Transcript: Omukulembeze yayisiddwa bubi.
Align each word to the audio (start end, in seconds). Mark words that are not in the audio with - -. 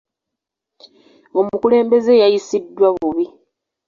Omukulembeze 1.39 2.13
yayisiddwa 2.21 2.87
bubi. 2.95 3.25